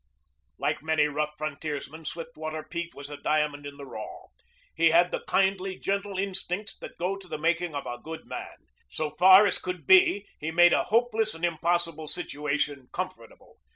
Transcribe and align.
Like 0.57 0.81
many 0.81 1.05
rough 1.05 1.35
frontiersmen, 1.37 2.05
Swiftwater 2.05 2.63
Pete 2.63 2.95
was 2.95 3.11
a 3.11 3.17
diamond 3.17 3.67
in 3.67 3.77
the 3.77 3.85
raw. 3.85 4.29
He 4.73 4.89
had 4.89 5.11
the 5.11 5.23
kindly, 5.27 5.77
gentle 5.77 6.17
instincts 6.17 6.75
that 6.79 6.97
go 6.97 7.17
to 7.17 7.27
the 7.27 7.37
making 7.37 7.75
of 7.75 7.85
a 7.85 7.99
good 8.01 8.25
man. 8.25 8.55
So 8.89 9.11
far 9.11 9.45
as 9.45 9.59
could 9.59 9.85
be 9.85 10.27
he 10.39 10.49
made 10.49 10.73
a 10.73 10.85
hopeless 10.85 11.35
and 11.35 11.45
impossible 11.45 12.07
situation 12.07 12.87
comfortable. 12.91 13.57